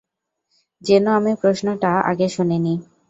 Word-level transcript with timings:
যেন 0.81 1.05
আমি 1.11 1.31
প্রশ্নটা 1.41 1.91
আগে 2.11 2.27
শুনিনি। 2.29 2.73